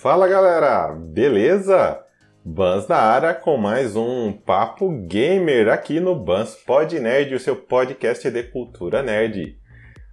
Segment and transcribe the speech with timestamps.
[0.00, 2.00] Fala galera, beleza?
[2.42, 7.54] Bans na área com mais um Papo Gamer aqui no Bans Pod Nerd, o seu
[7.54, 9.58] podcast de cultura nerd.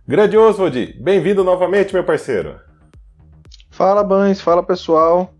[0.05, 2.59] Grande Oswald, bem-vindo novamente, meu parceiro.
[3.71, 5.34] Fala Bans, fala pessoal.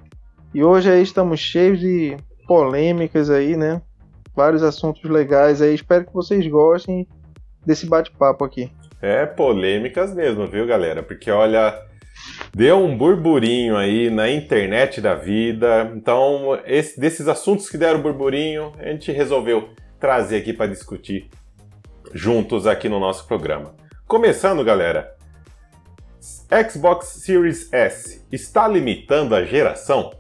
[0.54, 2.16] E hoje aí estamos cheios de
[2.48, 3.82] polêmicas aí, né?
[4.34, 5.76] Vários assuntos legais aí.
[5.76, 7.06] Espero que vocês gostem
[7.66, 8.72] desse bate-papo aqui.
[9.02, 11.04] É, polêmicas mesmo, viu, galera?
[11.04, 11.86] Porque olha,
[12.54, 15.92] deu um burburinho aí na internet da vida.
[15.96, 19.70] Então, esse, desses assuntos que deram burburinho, a gente resolveu
[20.00, 21.30] trazer aqui para discutir
[22.14, 23.76] juntos aqui no nosso programa.
[24.08, 25.16] Começando, galera.
[26.72, 30.14] Xbox Series S está limitando a geração?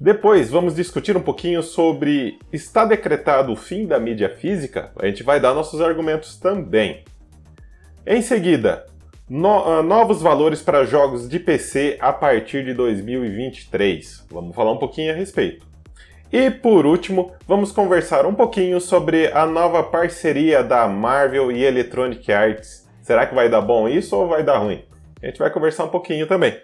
[0.00, 4.90] Depois vamos discutir um pouquinho sobre está decretado o fim da mídia física?
[4.98, 7.04] A gente vai dar nossos argumentos também.
[8.04, 8.86] Em seguida,
[9.32, 14.26] no, uh, novos valores para jogos de PC a partir de 2023.
[14.30, 15.66] Vamos falar um pouquinho a respeito.
[16.30, 22.30] E por último, vamos conversar um pouquinho sobre a nova parceria da Marvel e Electronic
[22.30, 22.86] Arts.
[23.00, 24.84] Será que vai dar bom isso ou vai dar ruim?
[25.22, 26.54] A gente vai conversar um pouquinho também.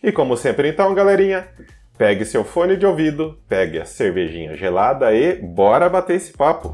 [0.00, 1.48] E como sempre, então, galerinha,
[1.98, 6.70] pegue seu fone de ouvido, pegue a cervejinha gelada e bora bater esse papo!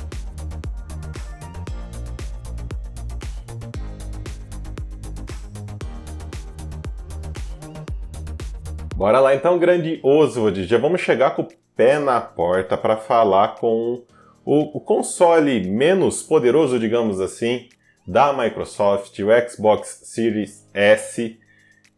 [8.98, 10.64] Bora lá então, grande Oswald.
[10.64, 14.02] Já vamos chegar com o pé na porta para falar com
[14.44, 17.68] o, o, console menos poderoso, digamos assim,
[18.04, 21.38] da Microsoft, o Xbox Series S,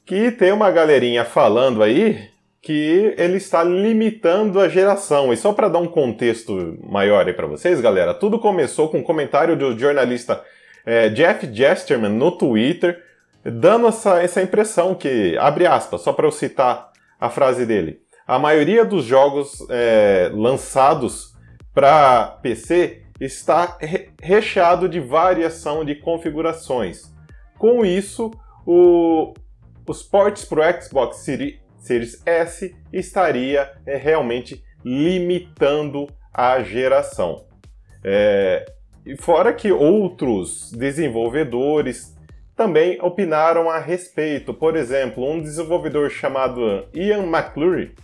[0.04, 2.28] que tem uma galerinha falando aí
[2.60, 5.32] que ele está limitando a geração.
[5.32, 9.02] E só para dar um contexto maior aí para vocês, galera, tudo começou com um
[9.02, 10.44] comentário do jornalista
[10.84, 13.02] é, Jeff Jesterman no Twitter,
[13.42, 16.89] dando essa, essa impressão que, abre aspas, só para eu citar
[17.20, 18.00] a frase dele.
[18.26, 21.34] A maioria dos jogos é, lançados
[21.74, 27.12] para PC está re recheado de variação de configurações.
[27.58, 28.30] Com isso,
[28.66, 29.34] o,
[29.86, 31.26] os ports para o Xbox
[31.80, 37.44] Series S estaria é, realmente limitando a geração.
[38.02, 38.64] É,
[39.18, 42.16] fora que outros desenvolvedores
[42.60, 44.52] também opinaram a respeito.
[44.52, 47.94] Por exemplo, um desenvolvedor chamado Ian McClure,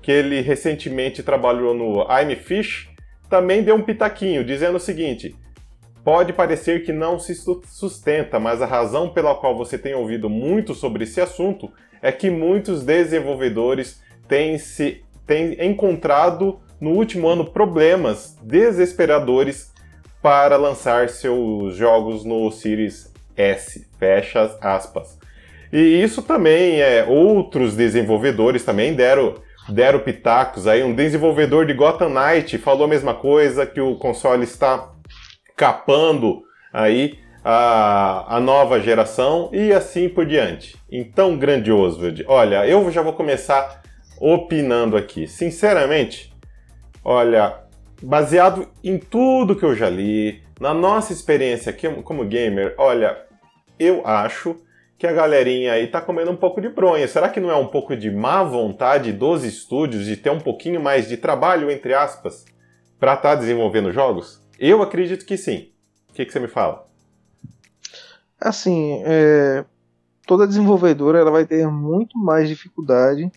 [0.00, 2.88] que ele recentemente trabalhou no I'm Fish,
[3.28, 5.34] também deu um pitaquinho, dizendo o seguinte:
[6.04, 10.76] pode parecer que não se sustenta, mas a razão pela qual você tem ouvido muito
[10.76, 11.68] sobre esse assunto
[12.00, 19.72] é que muitos desenvolvedores têm, se, têm encontrado no último ano problemas desesperadores
[20.22, 25.18] para lançar seus jogos no Series S, fecha aspas.
[25.72, 29.36] E isso também é outros desenvolvedores também deram
[29.68, 30.82] deram pitacos aí.
[30.82, 34.92] Um desenvolvedor de Gotham Knight falou a mesma coisa que o console está
[35.54, 40.76] capando aí a, a nova geração e assim por diante.
[40.90, 43.82] Então, grandioso, olha, eu já vou começar
[44.20, 45.26] opinando aqui.
[45.26, 46.32] Sinceramente,
[47.04, 47.56] olha,
[48.02, 53.27] baseado em tudo que eu já li, na nossa experiência aqui como gamer, olha,
[53.78, 54.56] eu acho
[54.98, 57.06] que a galerinha aí tá comendo um pouco de bronha.
[57.06, 60.80] Será que não é um pouco de má vontade dos estúdios de ter um pouquinho
[60.80, 62.44] mais de trabalho, entre aspas,
[62.98, 64.42] para estar tá desenvolvendo jogos?
[64.58, 65.70] Eu acredito que sim.
[66.10, 66.84] O que, que você me fala?
[68.40, 69.64] Assim, é...
[70.26, 73.30] toda desenvolvedora ela vai ter muito mais dificuldade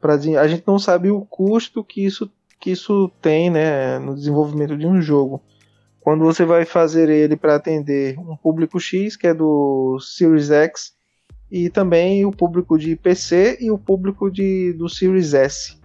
[0.00, 2.30] para a gente não sabe o custo que isso
[2.60, 5.42] que isso tem, né, no desenvolvimento de um jogo
[6.04, 10.92] quando você vai fazer ele para atender um público X, que é do Series X,
[11.50, 15.80] e também o público de PC e o público de, do Series S.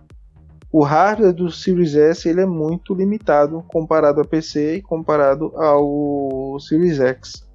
[0.69, 6.59] O hardware do Series S ele é muito limitado comparado a PC e comparado ao
[6.59, 7.47] Series X.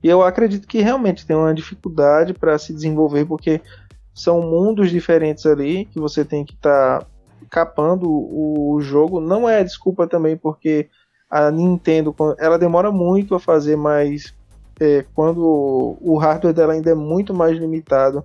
[0.00, 3.60] E eu acredito que realmente tem uma dificuldade para se desenvolver porque
[4.14, 7.06] são mundos diferentes ali que você tem que estar tá
[7.50, 9.20] capando o jogo.
[9.20, 10.88] Não é desculpa também porque
[11.30, 14.34] a Nintendo ela demora muito a fazer, mas
[14.80, 18.24] é, quando o hardware dela ainda é muito mais limitado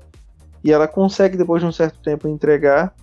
[0.64, 2.94] e ela consegue depois de um certo tempo entregar.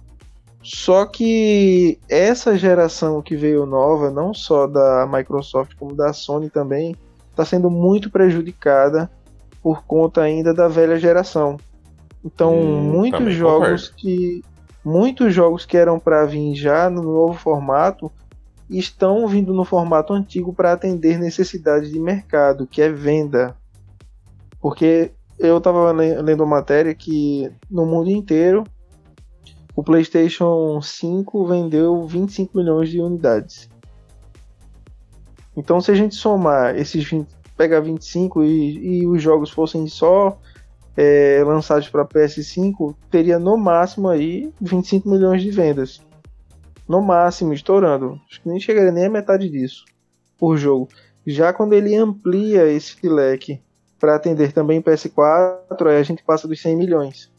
[0.63, 6.95] Só que essa geração que veio nova, não só da Microsoft como da Sony também,
[7.31, 9.11] está sendo muito prejudicada
[9.63, 11.57] por conta ainda da velha geração.
[12.25, 13.97] Então, hum, muitos jogos concordo.
[13.97, 14.43] que
[14.85, 18.11] muitos jogos que eram para vir já no novo formato
[18.79, 23.57] estão vindo no formato antigo para atender necessidades de mercado, que é venda.
[24.61, 28.65] Porque eu estava lendo uma matéria que no mundo inteiro
[29.75, 33.69] o PlayStation 5 vendeu 25 milhões de unidades.
[35.57, 40.39] Então, se a gente somar esses 20, pegar 25 e, e os jogos fossem só
[40.97, 46.01] é, lançados para PS5, teria no máximo aí 25 milhões de vendas.
[46.91, 48.21] No máximo, estourando.
[48.29, 49.85] Acho que nem chegaria nem a metade disso
[50.37, 50.89] por jogo.
[51.25, 53.63] Já quando ele amplia esse leque
[54.01, 57.31] para atender também PS4, aí a gente passa dos 100 milhões.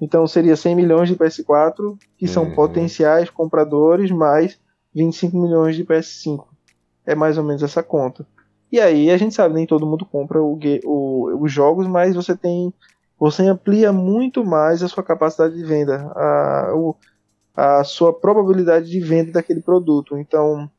[0.00, 2.54] Então seria 100 milhões de PS4, que são uhum.
[2.54, 4.56] potenciais compradores, mais
[4.94, 6.44] 25 milhões de PS5.
[7.04, 8.24] É mais ou menos essa conta.
[8.70, 12.36] E aí a gente sabe, nem todo mundo compra o, o, os jogos, mas você
[12.36, 12.72] tem.
[13.18, 16.94] Você amplia muito mais a sua capacidade de venda, a, o,
[17.60, 20.16] a sua probabilidade de venda daquele produto.
[20.16, 20.70] Então,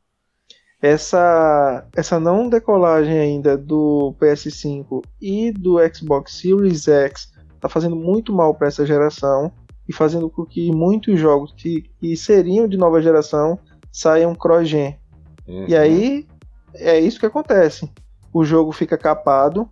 [0.80, 8.32] essa, essa não decolagem ainda do PS5 e do Xbox Series X está fazendo muito
[8.32, 9.52] mal para essa geração
[9.88, 13.60] e fazendo com que muitos jogos que, que seriam de nova geração
[13.92, 14.98] saiam cross-gen.
[15.46, 15.66] Uhum.
[15.68, 16.26] E aí
[16.74, 17.88] é isso que acontece.
[18.32, 19.70] O jogo fica capado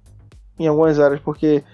[0.56, 1.64] em algumas áreas porque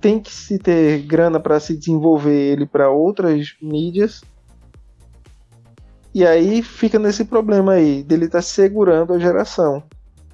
[0.00, 4.22] tem que se ter grana para se desenvolver ele para outras mídias.
[6.14, 9.82] E aí fica nesse problema aí dele estar tá segurando a geração.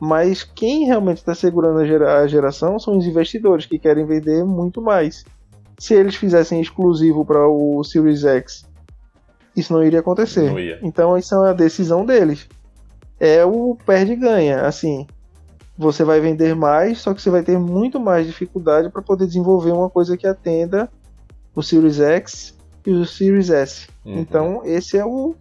[0.01, 5.25] Mas quem realmente está segurando a geração são os investidores que querem vender muito mais.
[5.79, 8.65] Se eles fizessem exclusivo para o Series X,
[9.55, 10.51] isso não iria acontecer.
[10.51, 10.79] Não ia.
[10.83, 12.47] Então isso é uma decisão deles.
[13.19, 14.63] É o perde-ganha.
[14.63, 15.07] Assim,
[15.77, 19.73] você vai vender mais, só que você vai ter muito mais dificuldade para poder desenvolver
[19.73, 20.91] uma coisa que atenda
[21.55, 22.55] o Series X
[22.87, 23.89] e o Series S.
[24.05, 24.19] Uhum.
[24.19, 25.35] Então esse é o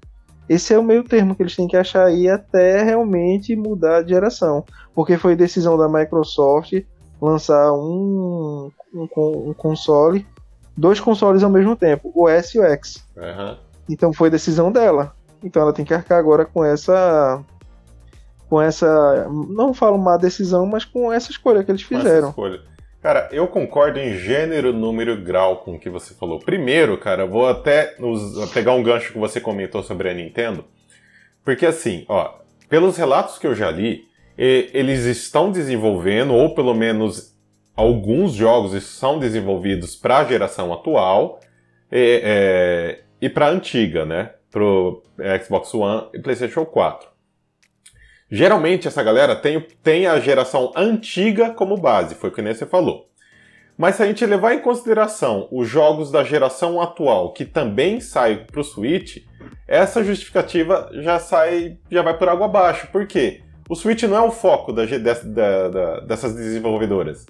[0.47, 4.09] esse é o meio termo que eles têm que achar aí até realmente mudar de
[4.09, 4.63] geração.
[4.93, 6.73] Porque foi decisão da Microsoft
[7.21, 9.07] lançar um, um,
[9.49, 10.25] um console,
[10.77, 13.03] dois consoles ao mesmo tempo, o S e o X.
[13.15, 13.57] Uhum.
[13.89, 15.15] Então foi decisão dela.
[15.43, 17.43] Então ela tem que arcar agora com essa.
[18.49, 19.27] Com essa.
[19.49, 22.33] Não falo má decisão, mas com essa escolha que eles fizeram.
[23.05, 26.39] Cara, eu concordo em gênero, número e grau com o que você falou.
[26.39, 27.95] Primeiro, cara, vou até
[28.51, 30.65] pegar um gancho que você comentou sobre a Nintendo.
[31.43, 34.05] Porque assim, ó, pelos relatos que eu já li,
[34.35, 37.37] eles estão desenvolvendo, ou pelo menos
[37.75, 41.39] alguns jogos são desenvolvidos para a geração atual
[41.91, 44.31] e, é, e para a antiga, né?
[44.49, 45.03] Para o
[45.43, 47.07] Xbox One e PlayStation 4.
[48.29, 52.65] Geralmente essa galera tem, tem a geração antiga como base, foi o que nem você
[52.65, 53.07] falou.
[53.77, 58.45] Mas se a gente levar em consideração os jogos da geração atual que também saem
[58.45, 59.17] para o Switch,
[59.67, 62.87] essa justificativa já sai, já vai por água abaixo.
[62.91, 63.41] Por quê?
[63.67, 67.25] O Switch não é o foco da, da, da, dessas desenvolvedoras.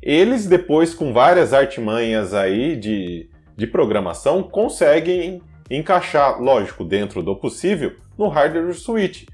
[0.00, 7.94] Eles, depois, com várias artimanhas aí de, de programação, conseguem encaixar, lógico, dentro do possível,
[8.16, 9.24] no hardware do Switch.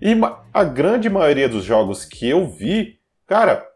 [0.00, 0.14] E
[0.54, 3.66] a grande maioria dos jogos que eu vi, cara,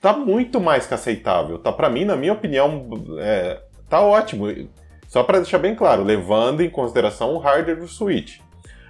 [0.00, 1.58] tá muito mais que aceitável.
[1.58, 2.88] Tá para mim, na minha opinião,
[3.18, 4.46] é, tá ótimo.
[5.08, 8.40] Só para deixar bem claro, levando em consideração o hardware do Switch.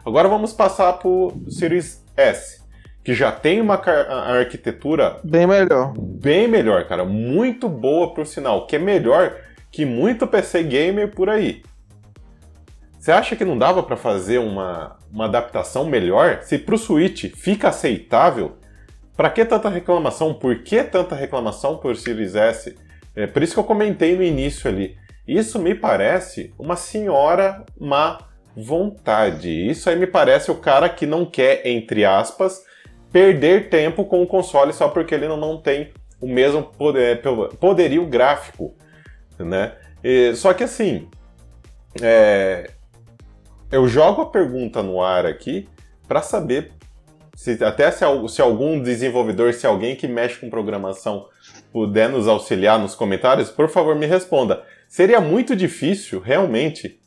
[0.05, 2.63] Agora vamos passar pro Series S,
[3.05, 5.95] que já tem uma arquitetura bem melhor.
[5.97, 9.37] Bem melhor, cara, muito boa pro sinal, que é melhor
[9.71, 11.63] que muito PC gamer por aí.
[12.99, 16.41] Você acha que não dava para fazer uma, uma adaptação melhor?
[16.43, 18.59] Se para o Switch fica aceitável,
[19.17, 20.35] para que tanta reclamação?
[20.35, 22.77] Por que tanta reclamação por Series S?
[23.15, 24.97] É por isso que eu comentei no início ali.
[25.27, 28.19] Isso me parece uma senhora má
[28.57, 29.49] vontade.
[29.49, 32.63] Isso aí me parece o cara que não quer, entre aspas,
[33.13, 37.23] perder tempo com o console só porque ele não, tem o mesmo poder,
[37.61, 38.75] poderio gráfico,
[39.39, 39.75] né?
[40.03, 41.09] E, só que assim,
[42.03, 42.71] é,
[43.71, 45.69] eu jogo a pergunta no ar aqui
[46.07, 46.73] para saber
[47.35, 51.27] se até se, se, algum desenvolvedor, se alguém que mexe com programação
[51.73, 54.63] puder nos auxiliar nos comentários, por favor me responda.
[54.89, 57.01] Seria muito difícil, realmente,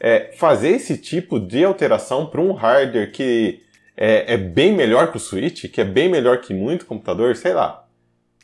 [0.00, 3.62] é, fazer esse tipo de alteração para um hardware que
[3.96, 7.52] é, é, bem melhor que o Switch, que é bem melhor que muito computador, sei
[7.52, 7.84] lá.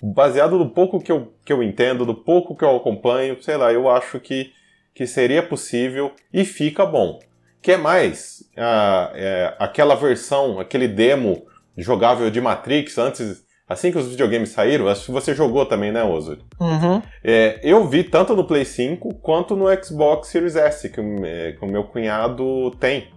[0.02, 3.73] Baseado no pouco que eu, que eu entendo, do pouco que eu acompanho, sei lá,
[3.73, 4.52] eu acho que,
[4.94, 7.18] que seria possível e fica bom.
[7.64, 8.44] Quer mais?
[8.59, 11.47] Ah, é, aquela versão, aquele demo
[11.78, 16.04] jogável de Matrix antes, assim que os videogames saíram, acho que você jogou também, né,
[16.04, 16.37] Ozo?
[16.61, 17.00] Uhum.
[17.25, 21.64] É, eu vi tanto no Play 5 quanto no Xbox Series S, que, é, que
[21.64, 23.09] o meu cunhado tem.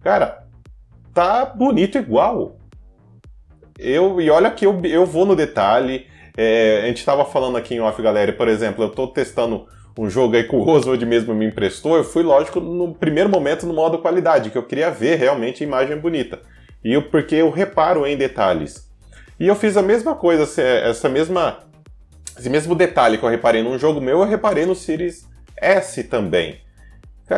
[0.00, 0.44] Cara,
[1.12, 2.56] tá bonito igual.
[3.76, 7.74] Eu, e olha que eu, eu vou no detalhe, É, a gente estava falando aqui
[7.74, 9.66] em off, galera, por exemplo, eu estou testando
[10.00, 13.66] um jogo aí que o Oswald mesmo me emprestou, eu fui, lógico, no primeiro momento
[13.66, 16.40] no modo qualidade, que eu queria ver realmente a imagem bonita.
[16.82, 18.90] E eu, porque eu reparo em detalhes.
[19.38, 21.58] E eu fiz a mesma coisa, essa mesma,
[22.38, 26.62] esse mesmo detalhe que eu reparei num jogo meu, eu reparei no Series S também.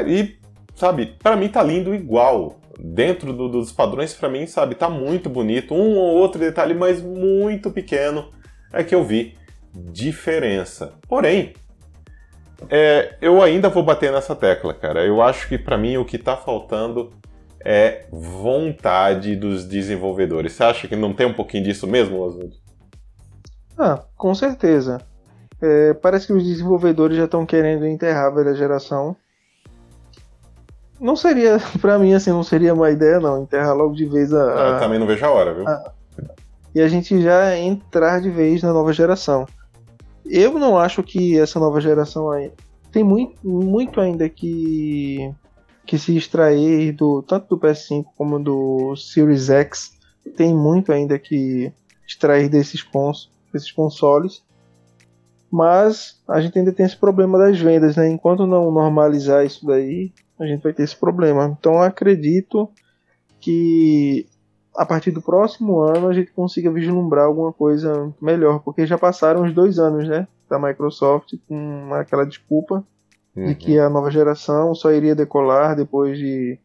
[0.06, 0.36] E,
[0.76, 2.60] sabe, para mim tá lindo igual.
[2.78, 5.74] Dentro do, dos padrões, para mim, sabe, tá muito bonito.
[5.74, 8.30] Um ou outro detalhe, mas muito pequeno,
[8.72, 9.36] é que eu vi
[9.74, 10.94] diferença.
[11.08, 11.54] Porém,
[12.70, 15.04] é, eu ainda vou bater nessa tecla, cara.
[15.04, 17.12] Eu acho que para mim o que tá faltando
[17.64, 20.52] é vontade dos desenvolvedores.
[20.52, 22.60] Você acha que não tem um pouquinho disso mesmo, Oswald?
[23.78, 24.98] Ah, com certeza.
[25.60, 29.16] É, parece que os desenvolvedores já estão querendo enterrar a velha geração.
[31.00, 34.42] Não seria, para mim, assim, não seria uma ideia, não, enterrar logo de vez a.
[34.42, 35.68] a Eu também não vejo a hora, viu?
[35.68, 35.92] A,
[36.74, 39.46] e a gente já entrar de vez na nova geração.
[40.34, 42.50] Eu não acho que essa nova geração aí
[42.90, 45.30] tem muito, muito ainda que
[45.84, 49.92] que se extrair do tanto do PS5 como do Series X
[50.34, 51.70] tem muito ainda que
[52.06, 54.42] extrair desses, cons, desses consoles.
[55.50, 58.08] Mas a gente ainda tem esse problema das vendas, né?
[58.08, 61.54] Enquanto não normalizar isso daí, a gente vai ter esse problema.
[61.58, 62.70] Então acredito
[63.38, 64.26] que
[64.76, 69.42] a partir do próximo ano a gente consiga vislumbrar alguma coisa melhor, porque já passaram
[69.42, 70.26] os dois anos, né?
[70.48, 72.84] Da Microsoft com aquela desculpa
[73.36, 73.46] uhum.
[73.46, 76.58] de que a nova geração só iria decolar depois de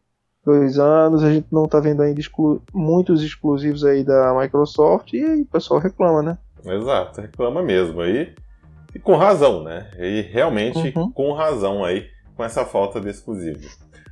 [0.44, 1.22] dois anos.
[1.22, 5.46] A gente não está vendo ainda exclu muitos exclusivos aí da Microsoft e aí o
[5.46, 6.38] pessoal reclama, né?
[6.64, 8.00] Exato, reclama mesmo.
[8.00, 8.34] Aí,
[8.94, 9.90] e com razão, né?
[9.98, 11.10] E realmente uhum.
[11.12, 13.68] com razão aí com essa falta de exclusivo.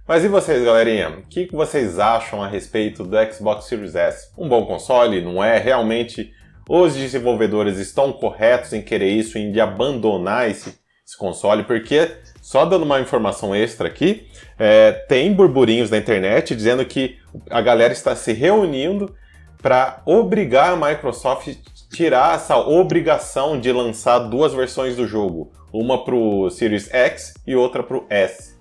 [0.08, 1.10] Mas e vocês, galerinha?
[1.18, 4.30] O que vocês acham a respeito do Xbox Series S?
[4.38, 5.20] Um bom console?
[5.20, 5.58] Não é?
[5.58, 6.32] Realmente
[6.68, 11.64] os desenvolvedores estão corretos em querer isso, em de abandonar esse, esse console?
[11.64, 12.08] Porque
[12.40, 17.16] só dando uma informação extra aqui, é, tem burburinhos na internet dizendo que
[17.50, 19.12] a galera está se reunindo
[19.60, 21.48] para obrigar a Microsoft
[21.92, 27.56] tirar essa obrigação de lançar duas versões do jogo, uma para o Series X e
[27.56, 28.55] outra para o S.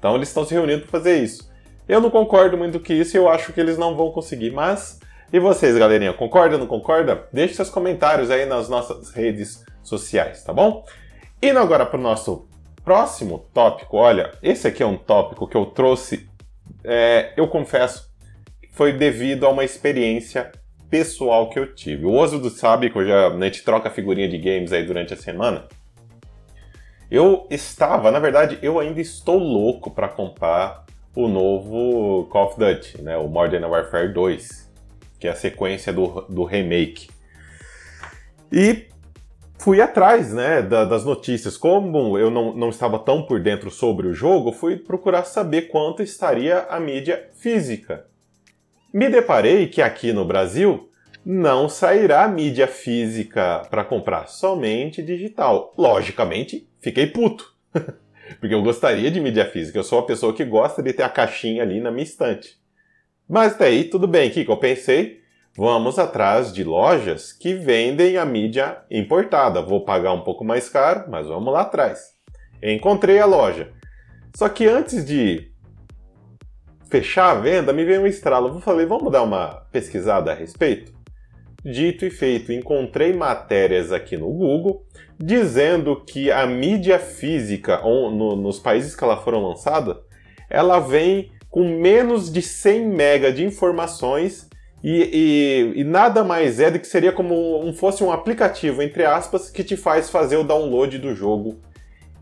[0.00, 1.48] Então eles estão se reunindo para fazer isso.
[1.88, 4.98] Eu não concordo muito com isso e eu acho que eles não vão conseguir, mas
[5.32, 7.28] e vocês, galerinha, concorda ou não concorda?
[7.32, 10.84] Deixe seus comentários aí nas nossas redes sociais, tá bom?
[11.40, 12.48] Indo agora para o nosso
[12.84, 16.26] Próximo tópico, olha, esse aqui é um tópico que eu trouxe,
[16.82, 18.10] é, eu confesso,
[18.72, 20.50] foi devido a uma experiência
[20.88, 22.06] pessoal que eu tive.
[22.06, 25.16] O Oswaldo sabe que eu já, a gente troca figurinha de games aí durante a
[25.16, 25.68] semana.
[27.10, 33.02] Eu estava, na verdade, eu ainda estou louco para comprar o novo Call of Duty,
[33.02, 34.70] né, o Modern Warfare 2,
[35.18, 37.10] que é a sequência do, do remake.
[38.52, 38.86] E
[39.58, 41.56] fui atrás né, da, das notícias.
[41.56, 46.04] Como eu não, não estava tão por dentro sobre o jogo, fui procurar saber quanto
[46.04, 48.06] estaria a mídia física.
[48.94, 50.88] Me deparei que aqui no Brasil
[51.26, 55.74] não sairá mídia física para comprar, somente digital.
[55.76, 57.54] Logicamente, fiquei puto.
[58.38, 59.78] Porque eu gostaria de mídia física.
[59.78, 62.58] Eu sou uma pessoa que gosta de ter a caixinha ali na minha estante.
[63.28, 65.20] Mas daí tudo bem, o que eu pensei?
[65.56, 69.60] Vamos atrás de lojas que vendem a mídia importada.
[69.60, 72.14] Vou pagar um pouco mais caro, mas vamos lá atrás.
[72.62, 73.72] Encontrei a loja.
[74.34, 75.50] Só que antes de
[76.88, 78.48] fechar a venda, me veio um estralo.
[78.48, 80.92] Eu falei, vamos dar uma pesquisada a respeito?
[81.64, 84.86] Dito e feito, encontrei matérias aqui no Google
[85.22, 90.00] dizendo que a mídia física, no, nos países que ela foram lançada,
[90.48, 94.48] ela vem com menos de 100 MB de informações
[94.82, 99.04] e, e, e, nada mais é do que seria como um, fosse um aplicativo, entre
[99.04, 101.58] aspas, que te faz fazer o download do jogo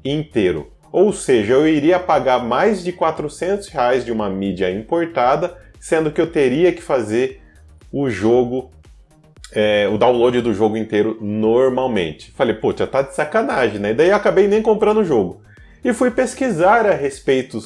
[0.04, 0.72] inteiro.
[0.90, 6.20] Ou seja, eu iria pagar mais de 400 reais de uma mídia importada, sendo que
[6.20, 7.40] eu teria que fazer
[7.92, 8.72] o jogo,
[9.52, 12.32] é, o download do jogo inteiro normalmente.
[12.32, 13.90] Falei, pô, já tá de sacanagem, né?
[13.90, 15.42] E daí acabei nem comprando o jogo.
[15.84, 17.58] E fui pesquisar a respeito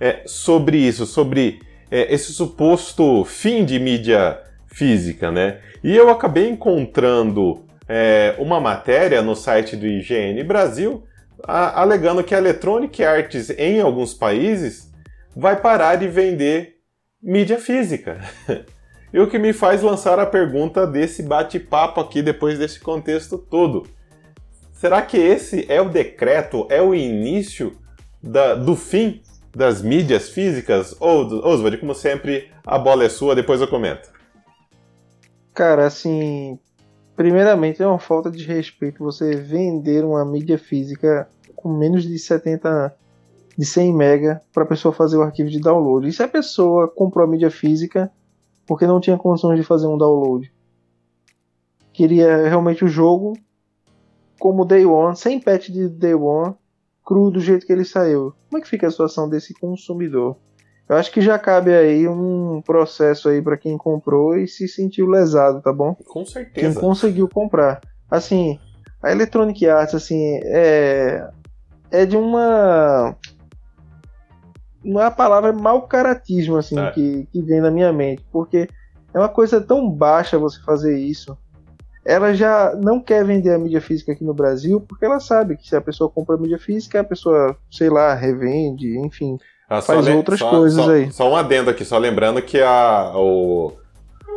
[0.00, 5.58] é, sobre isso, sobre é, esse suposto fim de mídia física, né?
[5.82, 11.04] E eu acabei encontrando é, uma matéria no site do IGN Brasil
[11.44, 14.90] a, alegando que a Electronic Arts em alguns países
[15.36, 16.76] vai parar de vender
[17.22, 18.18] mídia física.
[19.12, 23.86] e o que me faz lançar a pergunta desse bate-papo aqui depois desse contexto todo.
[24.72, 27.76] Será que esse é o decreto, é o início
[28.22, 29.22] da, do fim
[29.54, 30.94] das mídias físicas?
[31.00, 34.10] Ou, Oswald, como sempre, a bola é sua, depois eu comento.
[35.52, 36.58] Cara, assim,
[37.16, 42.94] primeiramente é uma falta de respeito você vender uma mídia física com menos de 70
[43.58, 46.06] de 100 mega para a pessoa fazer o arquivo de download.
[46.06, 48.08] E se a pessoa comprou a mídia física
[48.68, 50.52] porque não tinha condições de fazer um download?
[51.92, 53.32] Queria realmente o jogo
[54.38, 56.54] como Day One, sem patch de Day One,
[57.04, 58.34] cru do jeito que ele saiu.
[58.48, 60.36] Como é que fica a situação desse consumidor?
[60.88, 65.06] Eu acho que já cabe aí um processo aí para quem comprou e se sentiu
[65.06, 65.94] lesado, tá bom?
[66.06, 66.72] Com certeza.
[66.72, 67.80] Quem conseguiu comprar.
[68.10, 68.58] Assim,
[69.02, 71.28] a Electronic Arts, assim, é,
[71.90, 73.16] é de uma.
[74.84, 76.90] Não é a palavra, é mau caratismo, assim, é.
[76.92, 78.24] que, que vem na minha mente.
[78.30, 78.68] Porque
[79.12, 81.36] é uma coisa tão baixa você fazer isso.
[82.04, 85.68] Ela já não quer vender a mídia física aqui no Brasil, porque ela sabe que
[85.68, 89.38] se a pessoa compra a mídia física, a pessoa, sei lá, revende, enfim.
[89.68, 91.12] Ah, faz outras só, coisas só, aí.
[91.12, 93.72] Só um adendo aqui, só lembrando que a, o,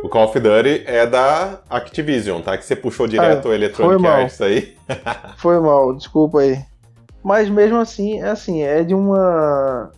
[0.02, 2.58] o Call of Duty é da Activision, tá?
[2.58, 4.76] Que você puxou direto ah, o Electronic Arts aí.
[5.38, 6.62] foi mal, desculpa aí.
[7.24, 9.90] Mas mesmo assim, é assim, é de uma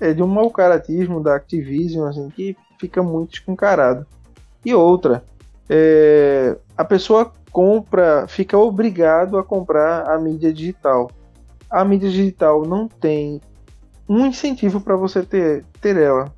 [0.00, 4.06] é de um mau caratismo da Activision assim que fica muito escancarado.
[4.64, 5.24] E outra,
[5.68, 11.10] é, a pessoa compra, fica obrigado a comprar a mídia digital.
[11.70, 13.40] A mídia digital não tem
[14.08, 16.34] um incentivo para você ter, ter ela.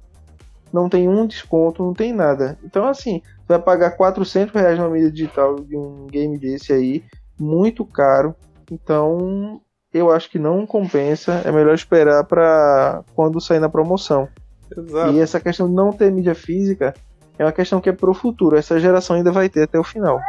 [0.72, 2.58] Não tem um desconto, não tem nada.
[2.62, 7.02] Então, assim, vai pagar 400 reais na mídia digital de um game desse aí,
[7.38, 8.34] muito caro.
[8.70, 9.60] Então,
[9.96, 11.42] eu acho que não compensa.
[11.44, 14.28] É melhor esperar para quando sair na promoção.
[14.76, 15.12] Exato.
[15.12, 16.94] E essa questão de não ter mídia física
[17.38, 18.56] é uma questão que é pro futuro.
[18.56, 20.20] Essa geração ainda vai ter até o final.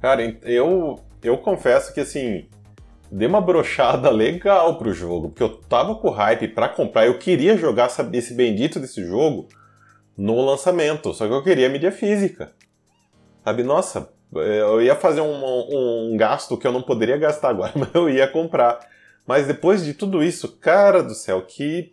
[0.00, 2.46] Cara, eu, eu confesso que assim,
[3.10, 7.56] dei uma brochada legal pro jogo, porque eu tava com hype para comprar, eu queria
[7.56, 9.48] jogar esse bendito desse jogo
[10.16, 12.52] no lançamento, só que eu queria mídia física.
[13.44, 17.94] Sabe, nossa, eu ia fazer um, um gasto que eu não poderia gastar agora, mas
[17.94, 18.78] eu ia comprar.
[19.26, 21.92] Mas depois de tudo isso, cara do céu, que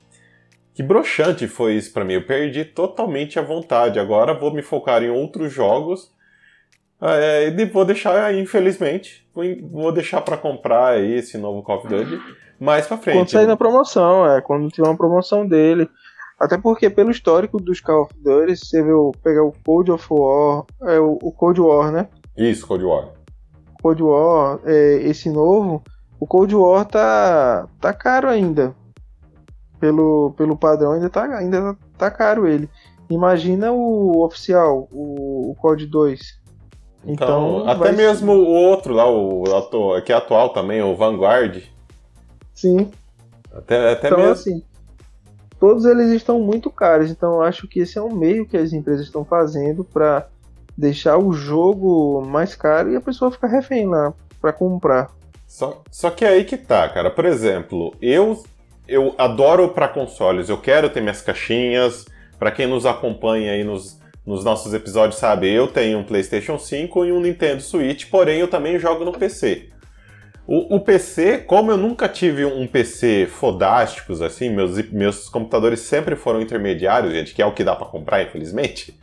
[0.73, 2.13] que broxante foi isso para mim.
[2.13, 3.99] Eu perdi totalmente a vontade.
[3.99, 6.11] Agora vou me focar em outros jogos
[6.99, 9.27] é, e vou deixar, infelizmente,
[9.71, 12.19] vou deixar para comprar aí esse novo Call of Duty
[12.59, 13.17] mais pra frente.
[13.17, 15.89] Quando sair na promoção, é, quando tiver uma promoção dele.
[16.39, 20.07] Até porque, pelo histórico dos Call of Duty, você vê o, pegar o Cold of
[20.09, 22.07] War, é, o, o Cold War, né?
[22.37, 23.09] Isso, Cold War.
[23.81, 25.83] Cold War, é, esse novo,
[26.23, 28.73] o Cold War tá, tá caro ainda.
[29.77, 32.69] Pelo, pelo padrão, ainda tá, ainda tá caro ele.
[33.09, 36.41] Imagina o oficial, o, o COD 2
[37.05, 38.39] então, então até mesmo ser...
[38.39, 39.43] o outro lá, o
[40.01, 41.61] que é atual também, o Vanguard.
[42.53, 42.89] Sim.
[43.51, 44.31] Até, até então, mesmo.
[44.31, 44.63] assim,
[45.59, 47.11] todos eles estão muito caros.
[47.11, 50.25] Então, acho que esse é um meio que as empresas estão fazendo para
[50.77, 55.11] deixar o jogo mais caro e a pessoa ficar refém lá para comprar.
[55.53, 57.11] Só, só que é aí que tá, cara.
[57.11, 58.41] Por exemplo, eu
[58.87, 60.49] eu adoro para consoles.
[60.49, 62.05] Eu quero ter minhas caixinhas.
[62.39, 67.05] Para quem nos acompanha aí nos nos nossos episódios sabe, eu tenho um PlayStation 5
[67.05, 69.69] e um Nintendo Switch, porém eu também jogo no PC.
[70.47, 76.15] O, o PC, como eu nunca tive um PC fodásticos, assim, meus, meus computadores sempre
[76.15, 78.97] foram intermediários, gente, que é o que dá para comprar, infelizmente,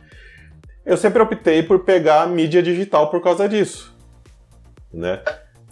[0.83, 3.95] eu sempre optei por pegar mídia digital por causa disso.
[4.91, 5.21] Né?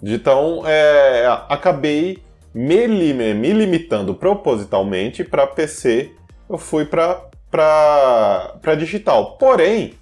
[0.02, 6.12] Então, é, acabei me, me limitando propositalmente para PC,
[6.50, 9.38] eu fui para digital.
[9.38, 9.94] Porém,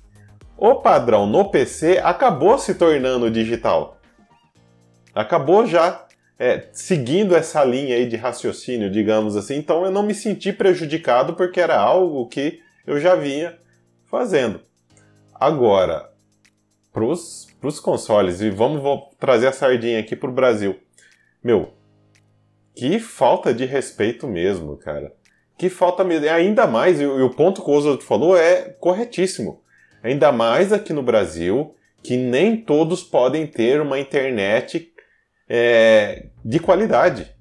[0.57, 3.97] o padrão no PC acabou se tornando digital.
[5.13, 6.05] Acabou já
[6.39, 9.55] é, seguindo essa linha aí de raciocínio, digamos assim.
[9.55, 13.57] Então eu não me senti prejudicado porque era algo que eu já vinha
[14.05, 14.61] fazendo.
[15.33, 16.09] Agora,
[17.59, 18.81] para os consoles, e vamos
[19.19, 20.79] trazer a sardinha aqui para o Brasil.
[21.43, 21.73] Meu,
[22.75, 25.11] que falta de respeito mesmo, cara
[25.57, 26.29] que falta mesmo.
[26.29, 29.61] Ainda mais, e o ponto que o Oswald falou é corretíssimo.
[30.03, 34.91] Ainda mais aqui no Brasil, que nem todos podem ter uma internet
[35.49, 37.35] é, de qualidade.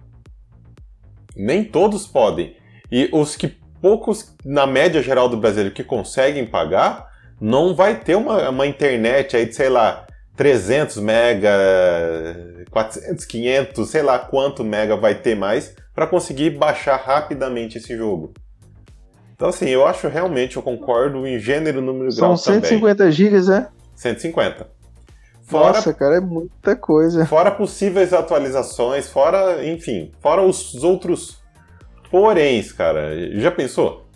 [1.36, 2.56] Nem todos podem.
[2.90, 3.48] E os que
[3.82, 7.06] poucos, na média geral do brasileiro, que conseguem pagar,
[7.40, 11.50] não vai ter uma, uma internet aí de, sei lá, 300 mega,
[12.70, 18.32] 400, 500, sei lá quanto mega vai ter mais para conseguir baixar rapidamente esse jogo.
[19.34, 23.12] Então, assim, eu acho realmente, eu concordo em gênero, número e grau São 150 também.
[23.12, 23.68] gigas, é?
[23.94, 24.66] 150.
[25.42, 27.24] Fora, Nossa, cara, é muita coisa.
[27.24, 31.38] Fora possíveis atualizações, fora, enfim, fora os outros
[32.10, 33.10] poréns, cara.
[33.38, 34.06] Já pensou?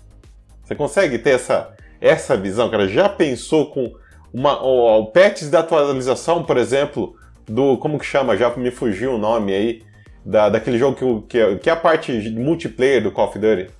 [0.64, 2.88] Você consegue ter essa, essa visão, cara?
[2.88, 3.92] Já pensou com
[4.32, 7.14] uma, o, o patches da atualização, por exemplo,
[7.46, 7.76] do.
[7.78, 8.36] Como que chama?
[8.36, 9.82] Já me fugiu o nome aí.
[10.24, 13.70] Da, daquele jogo que, que, é, que é a parte multiplayer do Call of Duty.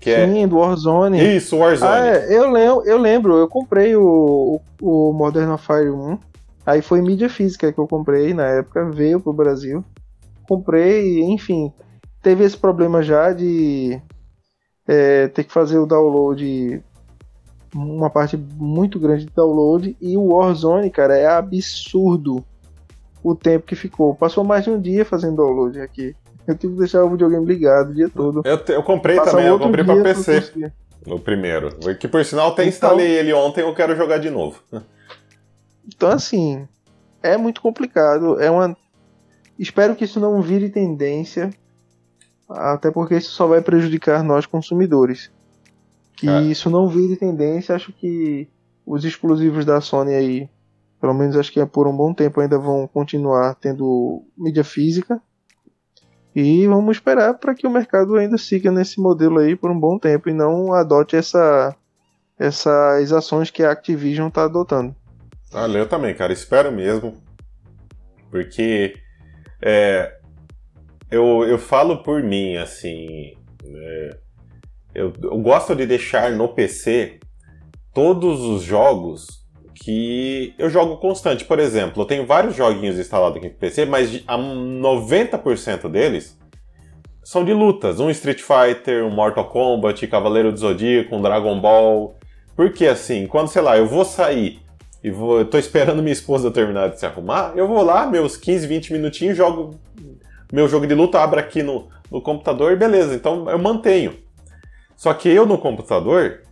[0.00, 0.46] Que é Sim, é...
[0.46, 1.36] do Warzone.
[1.36, 1.92] Isso, Warzone.
[1.92, 6.18] Ah, é, eu, lembro, eu lembro, eu comprei o, o Modern Warfare 1.
[6.66, 9.84] Aí foi mídia física que eu comprei na época, veio pro Brasil.
[10.48, 11.72] Comprei, enfim,
[12.20, 14.00] teve esse problema já de
[14.86, 16.82] é, ter que fazer o download,
[17.74, 19.96] uma parte muito grande de download.
[20.00, 22.44] E o Warzone, cara, é absurdo
[23.22, 24.14] o tempo que ficou.
[24.14, 26.14] Passou mais de um dia fazendo download aqui.
[26.46, 28.42] Eu tive que deixar o videogame ligado o dia todo.
[28.44, 30.72] Eu, eu comprei também, eu comprei pra PC.
[31.06, 31.70] O primeiro.
[31.98, 34.60] Que por sinal até então, instalei ele ontem eu quero jogar de novo.
[35.86, 36.66] Então assim,
[37.22, 38.40] é muito complicado.
[38.40, 38.76] É uma.
[39.58, 41.50] Espero que isso não vire tendência.
[42.48, 45.30] Até porque isso só vai prejudicar nós consumidores.
[46.22, 46.40] Que é.
[46.42, 48.48] isso não vire tendência, acho que
[48.86, 50.48] os exclusivos da Sony aí,
[51.00, 55.20] pelo menos acho que é por um bom tempo ainda vão continuar tendo mídia física.
[56.32, 59.98] E vamos esperar para que o mercado ainda siga nesse modelo aí por um bom
[59.98, 61.74] tempo e não adote essa,
[62.38, 64.94] essas ações que a Activision está adotando.
[65.52, 66.32] Ah, eu também, cara.
[66.32, 67.20] Espero mesmo.
[68.30, 68.94] Porque
[69.60, 70.20] é,
[71.10, 73.34] eu, eu falo por mim, assim.
[73.66, 74.18] É,
[74.94, 77.20] eu, eu gosto de deixar no PC
[77.94, 79.42] todos os jogos
[79.74, 81.44] que eu jogo constante.
[81.44, 86.38] Por exemplo, eu tenho vários joguinhos instalados aqui no PC, mas 90% deles
[87.24, 88.00] são de lutas.
[88.00, 92.16] Um Street Fighter, um Mortal Kombat, Cavaleiro do Zodíaco, um Dragon Ball.
[92.54, 94.60] Porque assim, quando, sei lá, eu vou sair
[95.02, 98.36] e vou, eu tô esperando minha esposa terminar de se arrumar, eu vou lá, meus
[98.36, 99.74] 15, 20 minutinhos, jogo
[100.52, 104.21] meu jogo de luta, abro aqui no, no computador, beleza, então eu mantenho.
[105.02, 106.42] Só que eu no computador,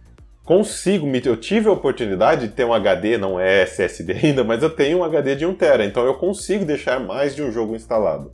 [0.44, 4.70] consigo, eu tive a oportunidade de ter um HD, não é SSD ainda, mas eu
[4.70, 8.32] tenho um HD de 1TB, então eu consigo deixar mais de um jogo instalado.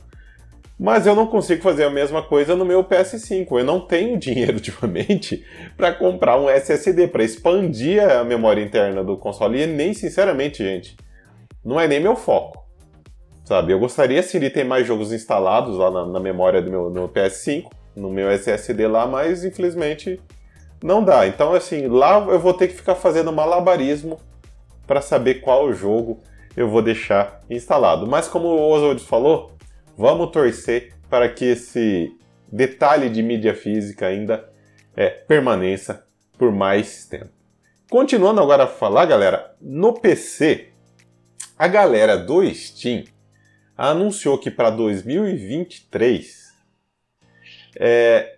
[0.79, 3.59] Mas eu não consigo fazer a mesma coisa no meu PS5.
[3.59, 5.45] Eu não tenho dinheiro ultimamente
[5.77, 9.61] para comprar um SSD, para expandir a memória interna do console.
[9.61, 10.97] E nem, sinceramente, gente,
[11.63, 12.65] não é nem meu foco.
[13.45, 13.71] Sabe?
[13.71, 17.07] Eu gostaria sim de ter mais jogos instalados lá na, na memória do meu, meu
[17.07, 20.21] PS5, no meu SSD lá, mas infelizmente
[20.81, 21.27] não dá.
[21.27, 24.19] Então, assim, lá eu vou ter que ficar fazendo malabarismo
[24.85, 26.21] para saber qual jogo
[26.55, 28.07] eu vou deixar instalado.
[28.07, 29.51] Mas como o Oswald falou,
[29.97, 32.15] vamos torcer para que esse
[32.51, 34.47] detalhe de mídia física ainda
[34.95, 36.05] é, permaneça
[36.37, 37.29] por mais tempo.
[37.89, 40.69] Continuando agora a falar, galera, no PC,
[41.57, 43.05] a galera do Steam
[43.77, 46.46] anunciou que para 2023
[47.79, 48.37] é,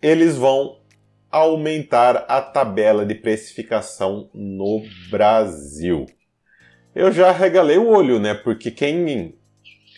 [0.00, 0.78] eles vão
[1.30, 6.06] aumentar a tabela de precificação no Brasil.
[6.94, 8.34] Eu já regalei o olho, né?
[8.34, 9.34] Porque quem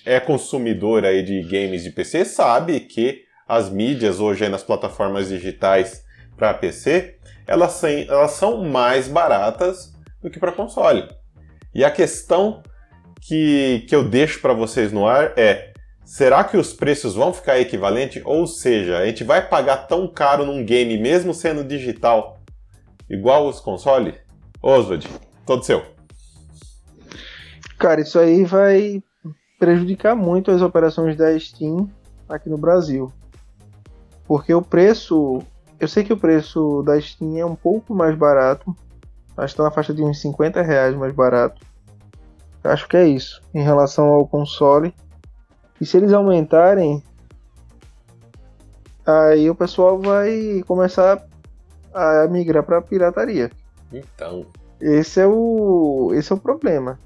[0.05, 6.05] é consumidor aí de games de PC sabe que as mídias hoje nas plataformas digitais
[6.37, 11.09] para PC elas elas são mais baratas do que para console.
[11.75, 12.63] E a questão
[13.21, 15.70] que, que eu deixo para vocês no ar é
[16.11, 18.21] Será que os preços vão ficar equivalentes?
[18.27, 22.41] Ou seja, a gente vai pagar tão caro num game mesmo sendo digital,
[23.09, 24.17] igual os consoles?
[24.61, 25.09] Oswald,
[25.47, 25.85] todo seu.
[27.79, 29.01] Cara, isso aí vai
[29.57, 31.89] prejudicar muito as operações da Steam
[32.29, 33.13] aqui no Brasil.
[34.27, 35.39] Porque o preço.
[35.79, 38.77] Eu sei que o preço da Steam é um pouco mais barato.
[39.37, 41.65] Acho que está na faixa de uns 50 reais mais barato.
[42.65, 43.41] Acho que é isso.
[43.55, 44.93] Em relação ao console.
[45.81, 47.03] E se eles aumentarem,
[49.07, 51.25] aí o pessoal vai começar
[51.95, 53.51] a migrar para pirataria.
[53.93, 54.47] Então.
[54.81, 56.99] Esse é o esse é o problema.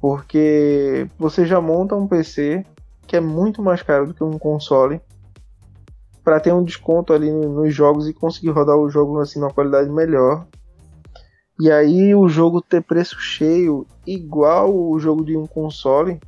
[0.00, 2.64] Porque você já monta um PC
[3.06, 5.00] que é muito mais caro do que um console
[6.24, 9.90] para ter um desconto ali nos jogos e conseguir rodar o jogo assim numa qualidade
[9.90, 10.46] melhor.
[11.60, 16.18] E aí o jogo ter preço cheio igual o jogo de um console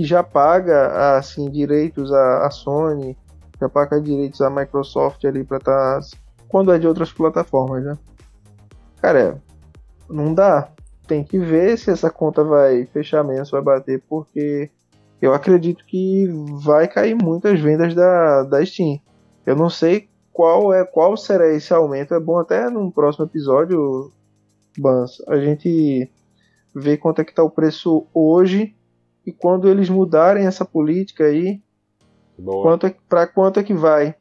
[0.00, 3.14] que já paga assim direitos à, Sony,
[3.60, 6.06] já paga direitos à Microsoft ali para estar tá,
[6.48, 7.98] quando é de outras plataformas, né?
[9.02, 9.42] Cara,
[10.08, 10.70] não dá.
[11.06, 14.70] Tem que ver se essa conta vai fechar mesmo, vai bater, porque
[15.20, 16.26] eu acredito que
[16.64, 18.98] vai cair muitas vendas da, da Steam.
[19.44, 22.14] Eu não sei qual é qual será esse aumento.
[22.14, 24.10] É bom até no próximo episódio,
[24.78, 26.10] Bans, a gente
[26.74, 28.74] ver quanto é que tá o preço hoje
[29.30, 31.62] e quando eles mudarem essa política aí,
[32.44, 34.16] quanto é, para quanto é que vai?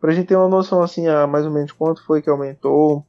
[0.00, 3.06] Pra gente ter uma noção assim, ah, mais ou menos quanto foi que aumentou.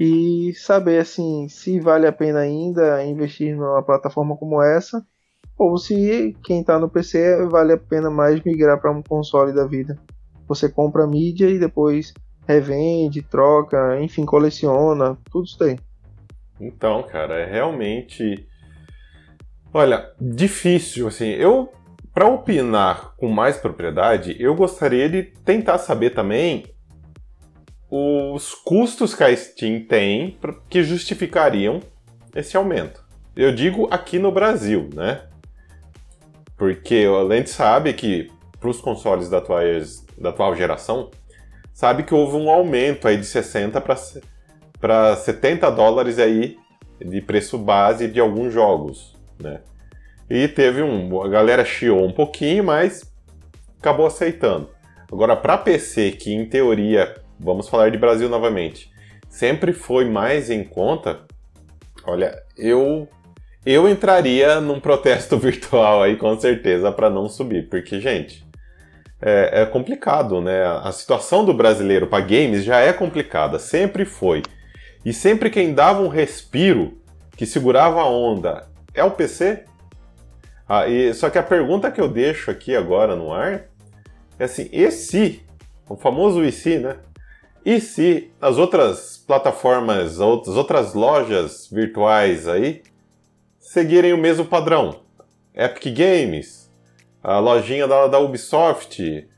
[0.00, 5.04] e saber assim se vale a pena ainda investir numa plataforma como essa
[5.58, 9.66] ou se quem está no PC vale a pena mais migrar para um console da
[9.66, 9.98] vida.
[10.48, 12.12] Você compra a mídia e depois
[12.46, 15.78] revende, troca, enfim, coleciona, tudo isso aí.
[16.60, 18.46] Então, cara, é realmente.
[19.74, 21.28] Olha, difícil, assim.
[21.28, 21.72] Eu,
[22.12, 26.66] para opinar com mais propriedade, eu gostaria de tentar saber também
[27.90, 31.80] os custos que a Steam tem que justificariam
[32.34, 33.02] esse aumento.
[33.34, 35.22] Eu digo aqui no Brasil, né?
[36.56, 38.30] Porque a gente sabe que
[38.60, 41.10] para os consoles da, atuais, da atual geração,
[41.72, 43.82] sabe que houve um aumento aí de 60
[44.80, 46.58] para 70 dólares aí
[47.00, 49.60] de preço base de alguns jogos, né?
[50.30, 53.02] E teve um, a galera chiou um pouquinho, mas
[53.78, 54.70] acabou aceitando.
[55.10, 58.90] Agora para PC, que em teoria, vamos falar de Brasil novamente,
[59.28, 61.20] sempre foi mais em conta,
[62.06, 63.08] olha, eu
[63.64, 68.44] eu entraria num protesto virtual aí com certeza para não subir, porque gente,
[69.20, 70.64] é, é, complicado, né?
[70.82, 74.42] A situação do brasileiro para games já é complicada, sempre foi.
[75.04, 76.98] E sempre quem dava um respiro,
[77.36, 79.64] que segurava a onda, é o PC?
[80.68, 83.64] Ah, e, só que a pergunta que eu deixo aqui agora no ar
[84.38, 85.42] é assim: e se,
[85.88, 86.96] o famoso e se, né?
[87.64, 92.82] E se as outras plataformas, as outras lojas virtuais aí
[93.60, 95.00] seguirem o mesmo padrão?
[95.54, 96.70] Epic Games,
[97.22, 99.28] a lojinha da, da Ubisoft,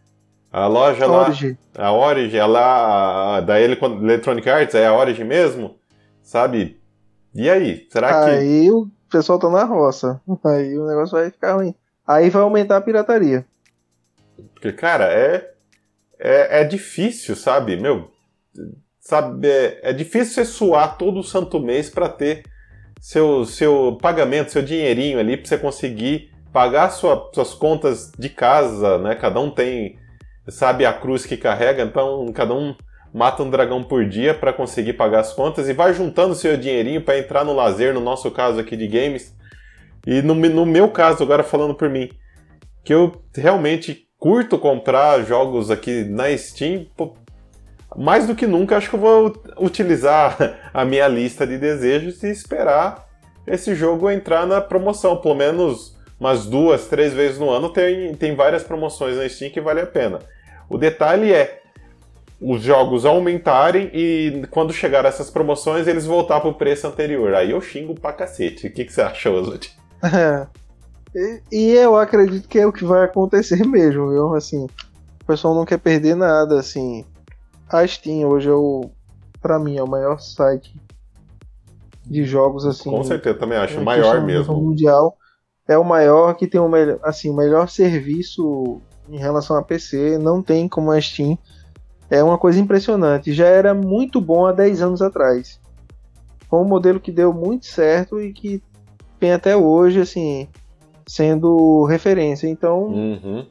[0.51, 1.57] a loja Origin.
[1.77, 1.87] lá.
[1.87, 5.77] A Origin, a lá da Electronic Arts, é a Origin mesmo?
[6.23, 6.81] Sabe?
[7.35, 7.87] E aí?
[7.91, 8.31] Será que.
[8.31, 10.21] Aí o pessoal tá na roça.
[10.45, 11.73] Aí o negócio vai ficar ruim.
[12.07, 13.47] Aí vai aumentar a pirataria.
[14.53, 15.53] Porque, cara, é.
[16.19, 17.77] É, é difícil, sabe?
[17.77, 18.11] Meu.
[19.01, 22.45] Sabe, é, é difícil você suar todo santo mês para ter
[23.01, 28.97] seu, seu pagamento, seu dinheirinho ali, para você conseguir pagar sua, suas contas de casa,
[28.99, 29.15] né?
[29.15, 29.99] Cada um tem,
[30.49, 32.75] sabe, a cruz que carrega, então cada um
[33.15, 37.01] mata um dragão por dia para conseguir pagar as contas e vai juntando seu dinheirinho
[37.01, 39.33] para entrar no lazer, no nosso caso aqui de games.
[40.05, 42.11] E no, no meu caso, agora falando por mim,
[42.83, 46.87] que eu realmente curto comprar jogos aqui na Steam,
[47.97, 50.37] mais do que nunca acho que eu vou utilizar
[50.75, 53.07] a minha lista de desejos e esperar
[53.47, 58.35] esse jogo entrar na promoção, pelo menos umas duas, três vezes no ano, tem, tem
[58.35, 60.19] várias promoções na Steam que vale a pena.
[60.69, 61.64] O detalhe é
[62.41, 67.35] os jogos aumentarem e quando chegar essas promoções eles voltar pro preço anterior.
[67.35, 68.67] Aí eu xingo pra cacete.
[68.67, 69.73] O que, que você acha, Oswald?
[70.03, 70.47] É.
[71.17, 74.35] E, e eu acredito que é o que vai acontecer mesmo, viu?
[74.35, 74.65] Assim,
[75.23, 77.05] o pessoal não quer perder nada, assim.
[77.69, 78.91] A Steam hoje é o,
[79.41, 80.75] pra mim, é o maior site
[82.05, 82.91] de jogos, assim.
[82.91, 83.79] Com certeza, também acho.
[83.79, 84.55] O maior mesmo.
[84.55, 85.17] Mundial
[85.67, 90.19] é o maior que tem o melhor, assim, o melhor serviço em relação a PC,
[90.19, 91.39] não tem como a Steam.
[92.11, 93.33] É uma coisa impressionante.
[93.33, 95.61] Já era muito bom há 10 anos atrás.
[96.49, 98.63] Foi um modelo que deu muito certo e que
[99.19, 100.49] tem até hoje, assim,
[101.07, 102.47] sendo referência.
[102.47, 103.47] Então, uhum.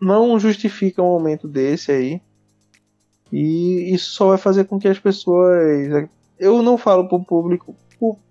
[0.00, 2.20] não justifica um aumento desse aí.
[3.32, 6.08] E isso só vai fazer com que as pessoas.
[6.38, 7.74] Eu não falo para o público.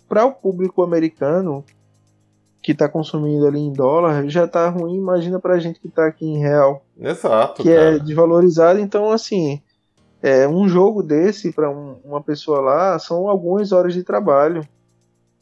[0.08, 1.64] Para o público americano,
[2.62, 6.06] que está consumindo ali em dólar já está ruim, imagina para a gente que está
[6.06, 6.84] aqui em real.
[6.98, 7.62] Exato.
[7.62, 7.96] Que é cara.
[7.96, 9.60] é desvalorizado, então assim,
[10.22, 14.66] é, um jogo desse para um, uma pessoa lá são algumas horas de trabalho.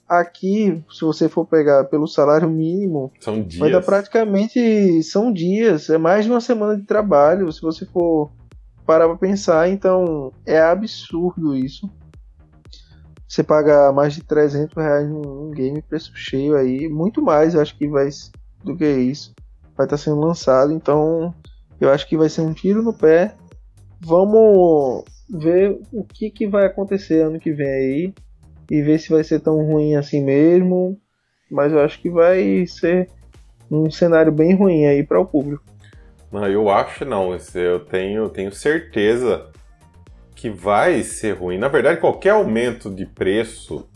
[0.09, 3.61] Aqui, se você for pegar pelo salário mínimo, são dias.
[3.61, 8.31] vai dar praticamente são dias, é mais de uma semana de trabalho, se você for
[8.85, 11.89] parar para pensar, então é absurdo isso.
[13.31, 17.79] Você paga mais de 300 reais num game, preço cheio aí, muito mais, eu acho
[17.79, 18.09] que vai
[18.65, 19.33] do que isso.
[19.77, 21.33] Vai estar tá sendo lançado, então
[21.81, 23.37] eu acho que vai ser um tiro no pé.
[24.01, 28.15] Vamos ver o que, que vai acontecer ano que vem aí
[28.69, 31.01] e ver se vai ser tão ruim assim mesmo.
[31.49, 33.09] Mas eu acho que vai ser
[33.71, 35.63] um cenário bem ruim aí para o público.
[36.33, 37.39] Não, eu acho não.
[37.55, 39.49] Eu tenho, tenho certeza
[40.41, 41.59] que vai ser ruim.
[41.59, 43.87] Na verdade, qualquer aumento de preço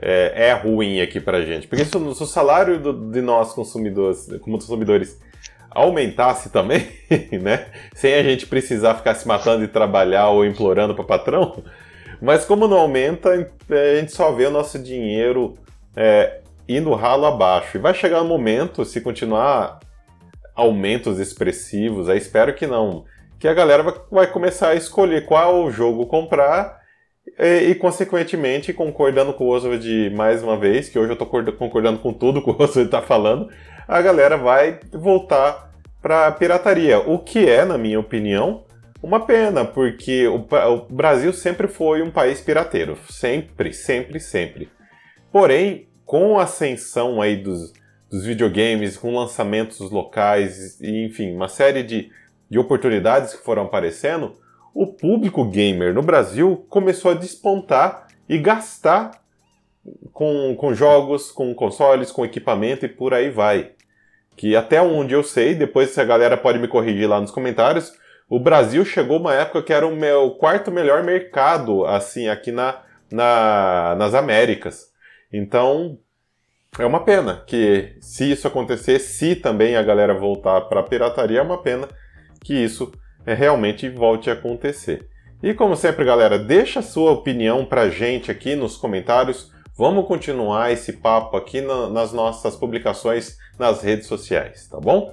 [0.00, 1.68] é, é ruim aqui pra gente.
[1.68, 5.20] Porque se o, salário do, de nós consumidores, como consumidores
[5.70, 6.88] aumentasse também,
[7.38, 7.66] né?
[7.94, 11.62] Sem a gente precisar ficar se matando de trabalhar ou implorando para patrão.
[12.18, 13.30] Mas como não aumenta,
[13.68, 15.54] a gente só vê o nosso dinheiro
[15.94, 17.76] é, indo ralo abaixo.
[17.76, 19.80] E vai chegar um momento, se continuar
[20.54, 23.04] aumentos expressivos, aí espero que não
[23.44, 26.80] que a galera vai, começar a escolher qual jogo comprar
[27.38, 31.98] e, e, consequentemente, concordando com o Oswald mais uma vez, que hoje eu tô concordando
[31.98, 33.50] com tudo que o Oswald tá falando,
[33.86, 36.98] a galera vai voltar pra pirataria.
[37.00, 38.64] O que é, na minha opinião,
[39.02, 42.96] uma pena, porque o, o Brasil sempre foi um país pirateiro.
[43.10, 44.70] Sempre, sempre, sempre.
[45.30, 47.74] Porém, com a ascensão aí dos,
[48.10, 52.10] dos videogames, com lançamentos locais, e, enfim, uma série de,
[52.50, 54.36] de oportunidades que foram aparecendo,
[54.74, 59.22] o público gamer no Brasil começou a despontar e gastar
[60.12, 63.72] com, com jogos, com consoles, com equipamento e por aí vai.
[64.36, 67.92] Que até onde eu sei, depois a galera pode me corrigir lá nos comentários,
[68.28, 72.80] o Brasil chegou uma época que era o meu quarto melhor mercado, assim, aqui na,
[73.12, 74.90] na, nas Américas.
[75.32, 75.98] Então,
[76.78, 81.38] é uma pena que se isso acontecer, se também a galera voltar para a pirataria,
[81.38, 81.88] é uma pena
[82.44, 82.92] que isso
[83.26, 85.08] é, realmente volte a acontecer.
[85.42, 89.50] E como sempre, galera, deixa a sua opinião pra gente aqui nos comentários.
[89.76, 95.12] Vamos continuar esse papo aqui na, nas nossas publicações nas redes sociais, tá bom?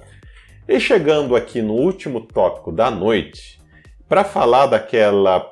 [0.68, 3.60] E chegando aqui no último tópico da noite,
[4.08, 5.44] para falar daquela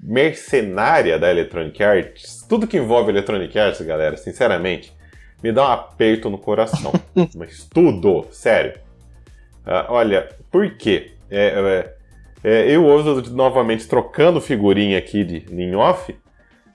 [0.00, 4.92] mercenária da Electronic Arts, tudo que envolve Electronic Arts, galera, sinceramente,
[5.42, 6.92] me dá um aperto no coração.
[7.34, 8.78] Mas tudo, sério.
[9.66, 11.15] Uh, olha, por quê?
[11.30, 11.96] É, é,
[12.44, 16.16] é, eu uso novamente trocando figurinha aqui de em off.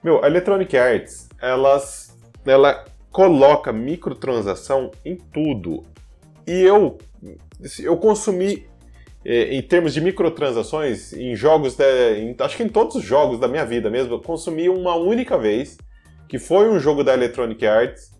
[0.03, 5.83] Meu, a Electronic Arts, elas, ela coloca microtransação em tudo.
[6.47, 6.97] E eu,
[7.79, 8.65] eu consumi,
[9.23, 13.39] é, em termos de microtransações, em jogos, de, em, acho que em todos os jogos
[13.39, 15.77] da minha vida mesmo, eu consumi uma única vez,
[16.27, 18.11] que foi um jogo da Electronic Arts,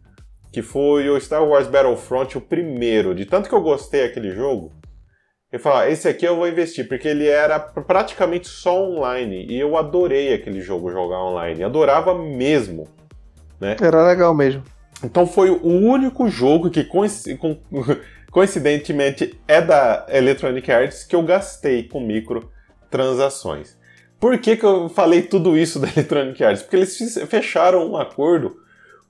[0.52, 3.16] que foi o Star Wars Battlefront, o primeiro.
[3.16, 4.72] De tanto que eu gostei daquele jogo,
[5.52, 9.46] eu falei, ah, esse aqui eu vou investir, porque ele era praticamente só online.
[9.50, 11.62] E eu adorei aquele jogo jogar online.
[11.62, 12.88] Adorava mesmo.
[13.60, 13.76] Né?
[13.82, 14.64] Era legal mesmo.
[15.04, 16.88] Então foi o único jogo que
[18.32, 23.78] coincidentemente é da Electronic Arts que eu gastei com microtransações.
[24.20, 26.62] Por que, que eu falei tudo isso da Electronic Arts?
[26.62, 28.56] Porque eles fecharam um acordo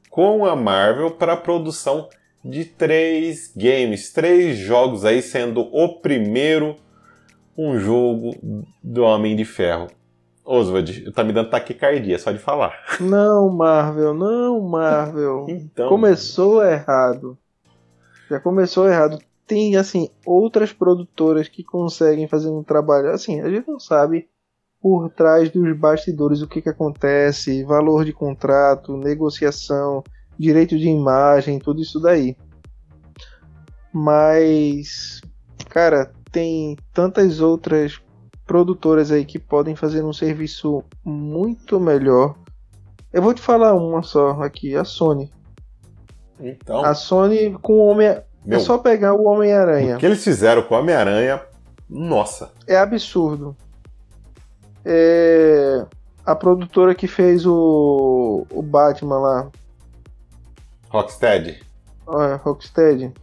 [0.10, 2.10] com a Marvel para a produção
[2.43, 6.75] de três games, três jogos aí, sendo o primeiro
[7.58, 8.36] um jogo
[8.84, 9.88] do Homem de Ferro.
[10.43, 12.73] Oswald, tá me dando taquicardia só de falar.
[12.99, 15.45] Não, Marvel, não, Marvel.
[15.49, 15.88] então.
[15.88, 17.38] Começou errado.
[18.30, 19.19] Já começou errado.
[19.45, 23.12] Tem, assim, outras produtoras que conseguem fazer um trabalho.
[23.12, 24.27] Assim, a gente não sabe
[24.82, 30.04] por trás dos bastidores o que, que acontece, valor de contrato, negociação
[30.38, 32.36] direito de imagem, tudo isso daí.
[33.94, 35.22] Mas,
[35.70, 38.00] cara, tem tantas outras
[38.46, 42.36] produtoras aí que podem fazer um serviço muito melhor.
[43.12, 45.32] Eu vou te falar uma só aqui, a Sony.
[46.39, 46.84] Então.
[46.84, 48.08] A Sony com o Homem.
[48.08, 49.98] É Meu, é só pegar o Homem-Aranha.
[49.98, 51.41] O que eles fizeram com o Homem-Aranha,
[51.89, 52.52] nossa.
[52.65, 53.56] É absurdo.
[54.84, 55.86] É...
[56.26, 59.52] A produtora que fez o, o Batman lá,
[60.91, 61.62] Rocksteady.
[62.08, 63.13] É, Rocksteady.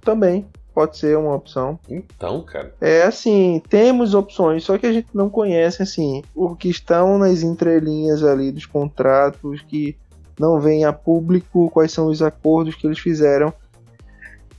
[0.00, 1.78] Também pode ser uma opção.
[1.88, 2.72] Então, cara.
[2.80, 7.42] É assim, temos opções, só que a gente não conhece assim o que estão nas
[7.42, 9.96] entrelinhas ali dos contratos que
[10.38, 13.52] não vem a público, quais são os acordos que eles fizeram.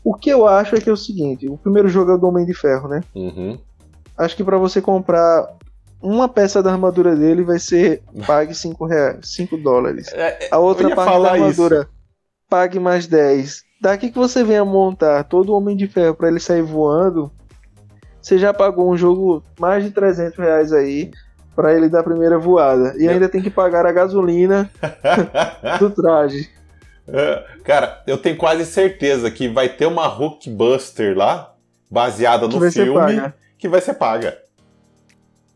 [0.04, 2.28] O que eu acho é que é o seguinte: o primeiro jogo é o do
[2.28, 3.02] Homem de Ferro, né?
[3.16, 3.58] Uhum.
[4.18, 5.56] Acho que para você comprar
[6.02, 10.12] uma peça da armadura dele vai ser pague 5 reais, 5 dólares.
[10.14, 11.97] É, a outra parte da armadura isso
[12.50, 13.64] pague mais 10.
[13.82, 17.32] Daqui que você venha montar todo o Homem de Ferro para ele sair voando,
[18.22, 21.12] você já pagou um jogo mais de 300 reais aí
[21.56, 22.94] para ele dar a primeira voada.
[22.98, 24.70] E ainda tem que pagar a gasolina
[25.80, 26.50] do traje.
[27.08, 31.54] É, cara, eu tenho quase certeza que vai ter uma Hulkbuster lá,
[31.90, 34.38] baseada no filme, que vai ser paga.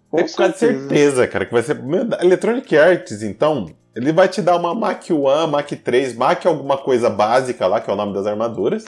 [0.10, 1.78] Com tenho quase certeza, cara, que vai ser.
[2.22, 7.10] Electronic Arts, então, ele vai te dar uma Mach 1, Mach 3, Mach alguma coisa
[7.10, 8.86] básica lá, que é o nome das armaduras.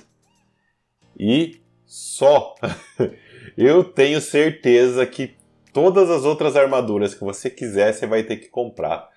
[1.20, 2.56] E só.
[3.58, 5.36] Eu tenho certeza que
[5.72, 9.10] todas as outras armaduras que você quiser, você vai ter que comprar.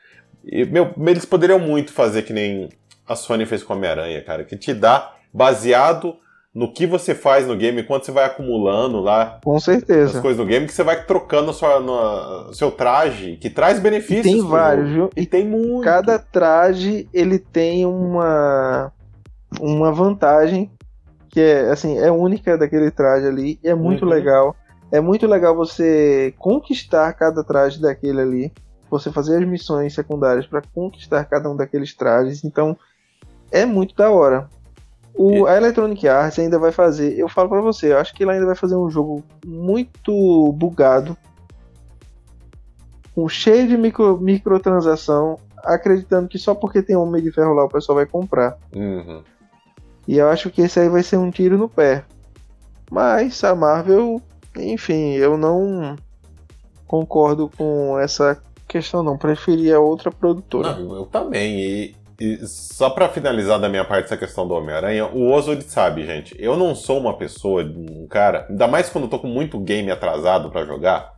[0.45, 2.69] E, meu, eles poderiam muito fazer que nem
[3.07, 6.17] a Sony fez com Homem-Aranha, cara, que te dá baseado
[6.57, 9.39] no que você faz no game, quanto você vai acumulando lá.
[9.45, 10.17] Com certeza.
[10.17, 14.25] As coisas do game, que você vai trocando o seu traje, que traz benefícios.
[14.25, 15.11] E tem vários, viu?
[15.15, 15.85] E tem muito.
[15.85, 18.91] Cada traje, ele tem uma,
[19.61, 20.71] uma vantagem
[21.29, 24.11] que é, assim, é única daquele traje ali, é muito uhum.
[24.11, 24.57] legal.
[24.91, 28.53] É muito legal você conquistar cada traje daquele ali.
[28.89, 32.45] você fazer as missões secundárias para conquistar cada um daqueles trajes.
[32.45, 32.79] Então
[33.53, 34.49] é muito da hora.
[35.17, 38.35] O, a Electronic Arts ainda vai fazer, eu falo para você, eu acho que ela
[38.35, 41.17] ainda vai fazer um jogo muito bugado,
[43.15, 47.69] com cheio de micro, microtransação, acreditando que só porque tem Homem de Ferro lá o
[47.69, 48.59] pessoal vai comprar.
[48.75, 49.23] Uhum.
[50.07, 52.05] E eu acho que esse aí vai ser um tiro no pé.
[52.91, 54.21] Mas a Marvel,
[54.57, 55.97] enfim, eu não
[56.87, 59.19] concordo com essa questão não.
[59.19, 60.77] Preferia outra produtora.
[60.77, 61.59] Não, eu também.
[61.59, 66.07] E, e só para finalizar da minha parte essa questão do Homem-Aranha, o Oswald sabe,
[66.07, 66.35] gente.
[66.39, 69.91] Eu não sou uma pessoa, um cara, ainda mais quando eu tô com muito game
[69.91, 71.15] atrasado para jogar,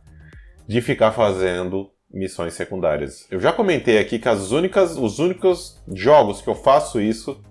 [0.67, 3.25] de ficar fazendo missões secundárias.
[3.31, 7.41] Eu já comentei aqui que as únicas, os únicos jogos que eu faço isso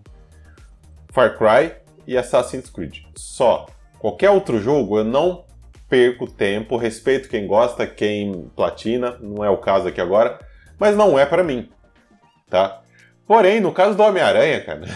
[1.11, 1.73] Far Cry
[2.07, 2.99] e Assassin's Creed.
[3.17, 3.67] Só.
[3.99, 5.45] Qualquer outro jogo eu não
[5.89, 10.39] perco tempo, respeito quem gosta, quem platina, não é o caso aqui agora,
[10.79, 11.71] mas não é para mim,
[12.49, 12.83] tá?
[13.29, 14.87] Porém, no caso do Homem-Aranha, cara,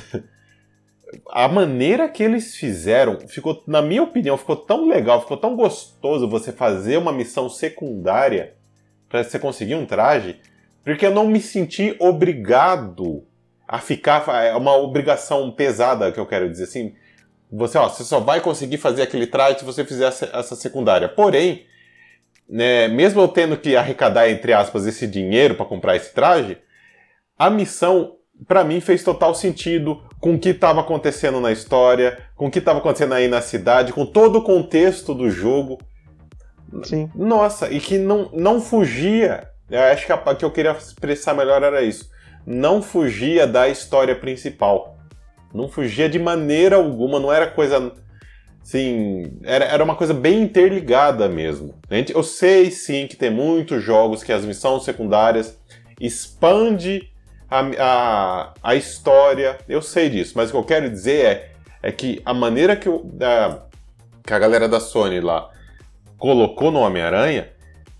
[1.31, 6.27] a maneira que eles fizeram, ficou, na minha opinião, ficou tão legal, ficou tão gostoso
[6.27, 8.55] você fazer uma missão secundária
[9.07, 10.41] para você conseguir um traje,
[10.83, 13.23] porque eu não me senti obrigado
[13.69, 14.27] a ficar.
[14.43, 16.95] É uma obrigação pesada que eu quero dizer assim.
[17.51, 21.07] Você, ó, você só vai conseguir fazer aquele traje se você fizer essa secundária.
[21.07, 21.67] Porém,
[22.49, 26.57] né, mesmo eu tendo que arrecadar, entre aspas, esse dinheiro para comprar esse traje,
[27.39, 28.17] a missão,
[28.47, 32.59] para mim, fez total sentido com o que estava acontecendo na história, com o que
[32.59, 35.79] estava acontecendo aí na cidade, com todo o contexto do jogo.
[36.83, 37.11] Sim.
[37.15, 39.49] Nossa, e que não, não fugia.
[39.71, 42.13] Eu acho que a que eu queria expressar melhor era isso
[42.47, 44.99] não fugia da história principal.
[45.55, 47.93] Não fugia de maneira alguma, não era coisa.
[48.61, 51.75] Assim, era, era uma coisa bem interligada mesmo.
[52.15, 55.59] Eu sei sim que tem muitos jogos que as missões secundárias
[56.01, 57.12] expande
[57.53, 59.59] a, a, a história.
[59.69, 61.51] Eu sei disso, mas o que eu quero dizer é,
[61.83, 63.59] é que a maneira que, eu, a,
[64.25, 65.51] que a galera da Sony lá
[66.17, 67.51] colocou no Homem-Aranha,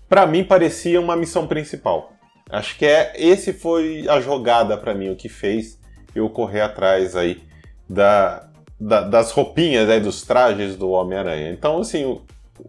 [0.09, 2.13] para mim parecia uma missão principal.
[2.49, 5.79] Acho que é esse foi a jogada para mim, o que fez
[6.15, 7.43] eu correr atrás aí
[7.89, 8.47] da,
[8.79, 11.51] da das roupinhas, aí, dos trajes do Homem-Aranha.
[11.51, 12.21] Então, assim, o,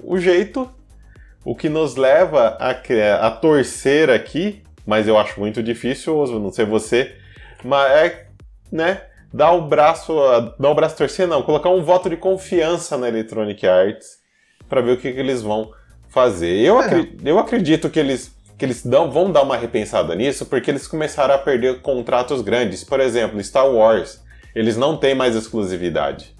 [0.03, 0.69] o, jeito,
[1.45, 2.71] o que nos leva a,
[3.27, 7.15] a torcer aqui, mas eu acho muito difícil, não sei você,
[7.63, 8.27] mas é,
[8.71, 10.15] né, dar o braço,
[10.59, 14.19] dar o braço torcer, não, colocar um voto de confiança na Electronic Arts
[14.69, 15.73] para ver o que, que, eles vão
[16.09, 16.57] fazer.
[16.59, 16.87] Eu, é.
[16.87, 20.87] acri eu acredito que eles que eles dão, vão dar uma repensada nisso porque eles
[20.87, 22.85] começaram a perder contratos grandes.
[22.85, 24.23] Por exemplo, Star Wars,
[24.55, 26.35] eles não têm mais exclusividade.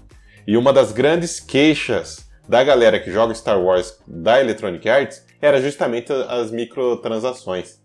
[0.47, 5.61] E uma das grandes queixas da galera que joga Star Wars da Electronic Arts era
[5.61, 7.79] justamente as microtransações.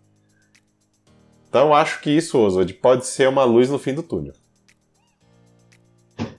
[1.51, 4.31] Então acho que isso, Oswald, pode ser uma luz no fim do túnel.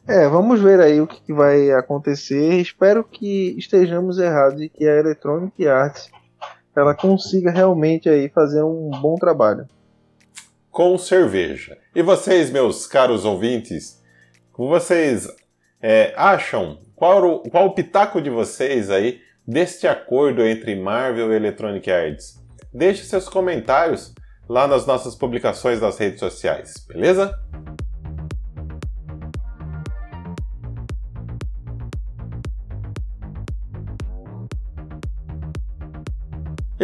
[0.09, 2.55] É, vamos ver aí o que vai acontecer.
[2.55, 6.11] Espero que estejamos errados e que a Electronic Arts
[6.75, 9.69] ela consiga realmente aí fazer um bom trabalho.
[10.71, 11.77] Com cerveja.
[11.95, 14.03] E vocês, meus caros ouvintes,
[14.57, 15.29] vocês
[15.83, 21.37] é, acham qual o, qual o pitaco de vocês aí deste acordo entre Marvel e
[21.37, 22.43] Electronic Arts?
[22.73, 24.15] Deixe seus comentários
[24.49, 27.39] lá nas nossas publicações nas redes sociais, beleza?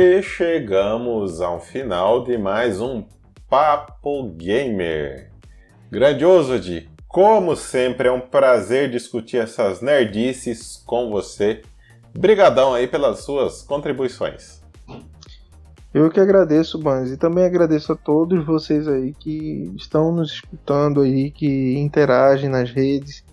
[0.01, 3.05] E chegamos ao final de mais um
[3.51, 5.33] Papo Gamer.
[5.91, 11.63] Grandioso de, como sempre, é um prazer discutir essas nerdices com você.
[12.17, 14.58] Brigadão aí pelas suas contribuições.
[15.93, 21.01] Eu que agradeço, Banz, e também agradeço a todos vocês aí que estão nos escutando
[21.01, 23.25] aí, que interagem nas redes.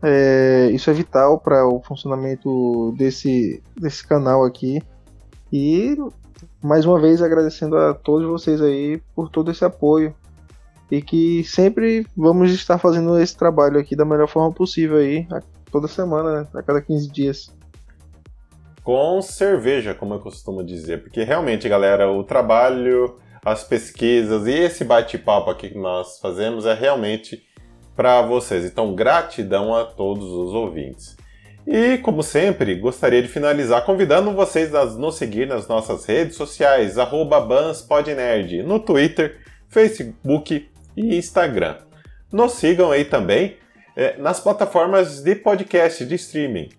[0.00, 4.80] É, isso é vital para o funcionamento desse, desse canal aqui.
[5.52, 5.96] E
[6.62, 10.14] mais uma vez agradecendo a todos vocês aí por todo esse apoio.
[10.90, 15.26] E que sempre vamos estar fazendo esse trabalho aqui da melhor forma possível aí,
[15.70, 16.48] toda semana, né?
[16.54, 17.57] a cada 15 dias.
[18.88, 24.82] Com cerveja, como eu costumo dizer, porque realmente, galera, o trabalho, as pesquisas e esse
[24.82, 27.42] bate-papo aqui que nós fazemos é realmente
[27.94, 28.64] para vocês.
[28.64, 31.18] Então, gratidão a todos os ouvintes.
[31.66, 36.94] E, como sempre, gostaria de finalizar convidando vocês a nos seguir nas nossas redes sociais,
[36.94, 39.36] BansPodNerd, no Twitter,
[39.68, 40.66] Facebook
[40.96, 41.76] e Instagram.
[42.32, 43.58] Nos sigam aí também
[43.94, 46.70] é, nas plataformas de podcast de streaming,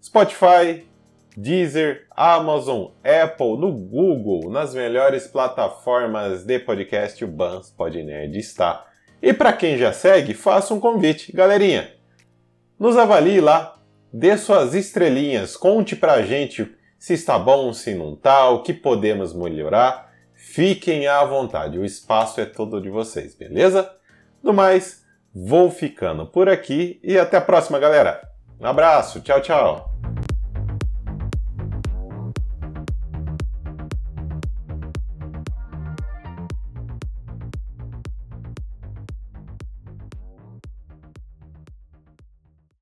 [0.00, 0.91] Spotify,
[1.36, 8.86] Deezer, Amazon, Apple, no Google, nas melhores plataformas de podcast, o Bans Podnerd está.
[9.22, 11.32] E para quem já segue, faça um convite.
[11.32, 11.90] Galerinha,
[12.78, 13.78] nos avalie lá,
[14.12, 19.32] dê suas estrelinhas, conte pra gente se está bom, se não está, o que podemos
[19.32, 20.12] melhorar.
[20.34, 23.90] Fiquem à vontade, o espaço é todo de vocês, beleza?
[24.42, 25.04] No mais,
[25.34, 28.20] vou ficando por aqui e até a próxima, galera.
[28.60, 29.91] Um abraço, tchau, tchau.